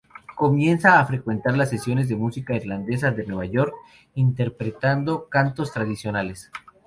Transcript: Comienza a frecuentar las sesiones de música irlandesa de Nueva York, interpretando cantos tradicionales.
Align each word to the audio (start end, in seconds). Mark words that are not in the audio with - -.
Comienza 0.35 0.99
a 0.99 1.05
frecuentar 1.05 1.55
las 1.55 1.69
sesiones 1.69 2.09
de 2.09 2.15
música 2.15 2.55
irlandesa 2.55 3.11
de 3.11 3.23
Nueva 3.27 3.45
York, 3.45 3.75
interpretando 4.15 5.29
cantos 5.29 5.71
tradicionales. 5.71 6.49